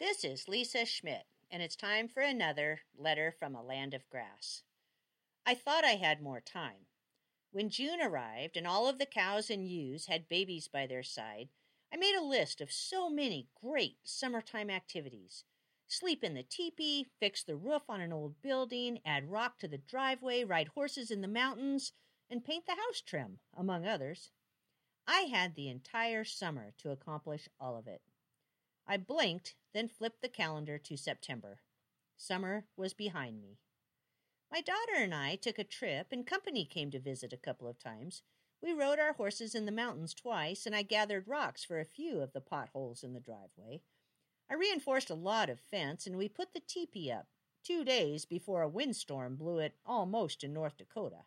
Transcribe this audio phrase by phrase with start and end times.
[0.00, 4.62] This is Lisa Schmidt, and it's time for another letter from a land of grass.
[5.44, 6.86] I thought I had more time.
[7.52, 11.50] When June arrived and all of the cows and ewes had babies by their side,
[11.92, 15.44] I made a list of so many great summertime activities.
[15.86, 19.76] Sleep in the teepee, fix the roof on an old building, add rock to the
[19.76, 21.92] driveway, ride horses in the mountains,
[22.30, 24.30] and paint the house trim, among others.
[25.06, 28.00] I had the entire summer to accomplish all of it.
[28.90, 31.60] I blinked, then flipped the calendar to September.
[32.16, 33.60] Summer was behind me.
[34.50, 37.78] My daughter and I took a trip, and company came to visit a couple of
[37.78, 38.22] times.
[38.60, 42.20] We rode our horses in the mountains twice, and I gathered rocks for a few
[42.20, 43.82] of the potholes in the driveway.
[44.50, 47.28] I reinforced a lot of fence, and we put the teepee up
[47.64, 51.26] two days before a windstorm blew it almost to North Dakota.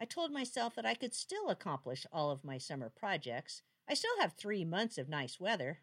[0.00, 3.62] I told myself that I could still accomplish all of my summer projects.
[3.88, 5.82] I still have three months of nice weather.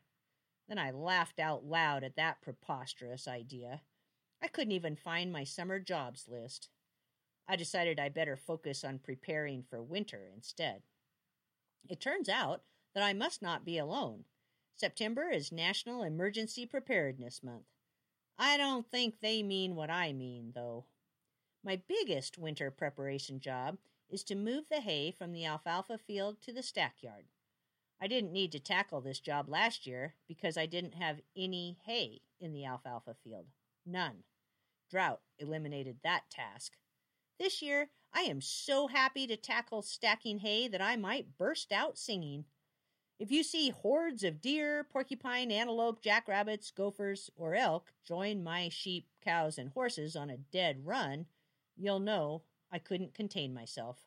[0.67, 3.81] Then I laughed out loud at that preposterous idea.
[4.41, 6.69] I couldn't even find my summer jobs list.
[7.47, 10.81] I decided I'd better focus on preparing for winter instead.
[11.87, 12.63] It turns out
[12.95, 14.25] that I must not be alone.
[14.75, 17.65] September is National Emergency Preparedness Month.
[18.37, 20.85] I don't think they mean what I mean, though.
[21.63, 23.77] My biggest winter preparation job
[24.09, 27.25] is to move the hay from the alfalfa field to the stackyard.
[28.01, 32.21] I didn't need to tackle this job last year because I didn't have any hay
[32.39, 33.45] in the alfalfa field.
[33.85, 34.23] None.
[34.89, 36.73] Drought eliminated that task.
[37.39, 41.97] This year, I am so happy to tackle stacking hay that I might burst out
[41.97, 42.45] singing.
[43.17, 49.07] If you see hordes of deer, porcupine, antelope, jackrabbits, gophers, or elk join my sheep,
[49.23, 51.25] cows, and horses on a dead run,
[51.77, 54.05] you'll know I couldn't contain myself.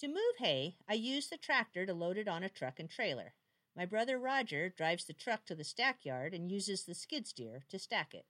[0.00, 3.34] To move hay, I use the tractor to load it on a truck and trailer.
[3.76, 7.80] My brother Roger drives the truck to the stackyard and uses the skid steer to
[7.80, 8.24] stack it.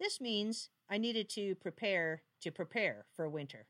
[0.00, 3.66] This means I needed to prepare to prepare for winter.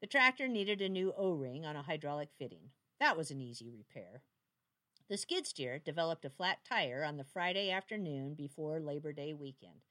[0.00, 2.70] The tractor needed a new O ring on a hydraulic fitting.
[2.98, 4.22] That was an easy repair.
[5.08, 9.82] The skid steer developed a flat tire on the Friday afternoon before Labor Day weekend.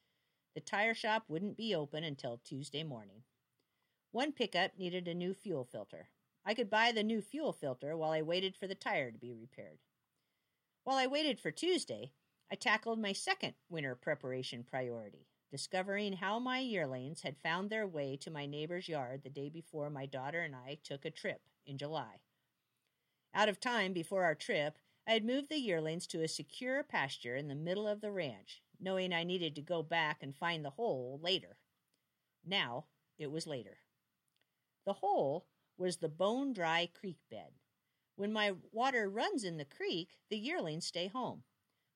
[0.54, 3.24] The tire shop wouldn't be open until Tuesday morning.
[4.12, 6.10] One pickup needed a new fuel filter.
[6.46, 9.34] I could buy the new fuel filter while I waited for the tire to be
[9.34, 9.80] repaired.
[10.84, 12.12] While I waited for Tuesday,
[12.52, 18.16] I tackled my second winter preparation priority, discovering how my yearlings had found their way
[18.18, 21.80] to my neighbor's yard the day before my daughter and I took a trip in
[21.80, 22.22] July.
[23.34, 27.36] Out of time before our trip, I had moved the yearlings to a secure pasture
[27.36, 30.70] in the middle of the ranch, knowing I needed to go back and find the
[30.70, 31.58] hole later.
[32.46, 32.86] Now
[33.18, 33.78] it was later.
[34.86, 37.52] The hole was the bone dry creek bed.
[38.16, 41.44] When my water runs in the creek, the yearlings stay home.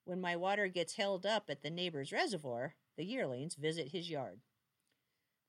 [0.03, 4.41] When my water gets held up at the neighbor's reservoir, the yearlings visit his yard.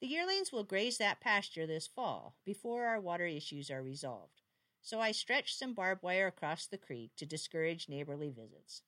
[0.00, 4.42] The yearlings will graze that pasture this fall before our water issues are resolved,
[4.80, 8.82] so I stretched some barbed wire across the creek to discourage neighborly visits.